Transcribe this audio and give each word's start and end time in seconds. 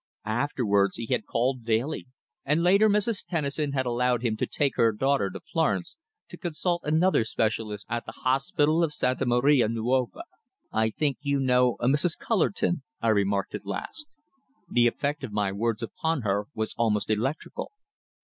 Afterwards 0.25 0.95
he 0.97 1.05
had 1.13 1.27
called 1.27 1.63
daily, 1.63 2.07
and 2.43 2.63
later 2.63 2.89
Mrs. 2.89 3.23
Tennison 3.23 3.73
had 3.73 3.85
allowed 3.85 4.23
him 4.23 4.35
to 4.37 4.47
take 4.47 4.75
her 4.75 4.91
daughter 4.91 5.29
to 5.29 5.39
Florence 5.39 5.95
to 6.29 6.37
consult 6.37 6.81
another 6.83 7.23
specialist 7.23 7.85
at 7.87 8.07
the 8.07 8.11
hospital 8.23 8.83
of 8.83 8.93
Santa 8.95 9.27
Maria 9.27 9.67
Nuova. 9.69 10.23
"I 10.71 10.89
think 10.89 11.19
you 11.21 11.39
know 11.39 11.75
a 11.79 11.85
Mrs. 11.85 12.17
Cullerton," 12.17 12.81
I 12.99 13.09
remarked 13.09 13.53
at 13.53 13.67
last. 13.67 14.17
The 14.67 14.87
effect 14.87 15.23
of 15.23 15.31
my 15.33 15.51
words 15.51 15.83
upon 15.83 16.21
her 16.23 16.47
was 16.55 16.73
almost 16.79 17.11
electrical. 17.11 17.71